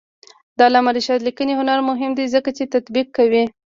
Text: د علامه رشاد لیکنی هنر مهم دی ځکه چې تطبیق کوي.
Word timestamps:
د 0.57 0.59
علامه 0.67 0.91
رشاد 0.97 1.19
لیکنی 1.27 1.53
هنر 1.59 1.79
مهم 1.89 2.11
دی 2.17 2.25
ځکه 2.35 2.49
چې 2.57 2.71
تطبیق 2.73 3.07
کوي. 3.17 3.43